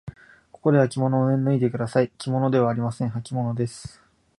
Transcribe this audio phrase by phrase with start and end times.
[0.51, 2.09] ここではきものを脱いでください。
[2.17, 3.09] きものではありません。
[3.11, 4.01] はきものです。